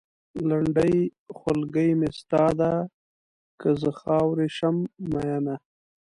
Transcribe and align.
لنډۍ؛ 0.47 0.97
خولګۍ 1.37 1.89
مې 1.99 2.09
ستا 2.19 2.45
ده؛ 2.59 2.71
که 3.59 3.69
زه 3.81 3.89
خاورې 3.99 4.47
شم 4.57 4.77
مينه 5.11 5.55